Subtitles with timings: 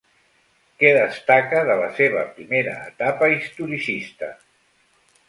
[0.83, 4.31] Què destaca de la seva primera etapa historicista?